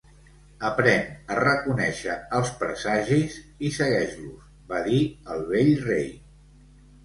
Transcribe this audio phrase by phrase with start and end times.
[0.69, 1.03] "Aprèn
[1.35, 3.37] a reconèixer els presagis
[3.69, 4.99] i segueix-los", va dir
[5.37, 6.13] el vell rei.